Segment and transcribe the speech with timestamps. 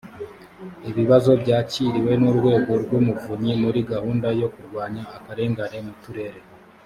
[0.89, 6.39] ibibazo byakiriwe n’urwego rw’umuvunyi muri gahunda yo kurwanya akarengane mu turere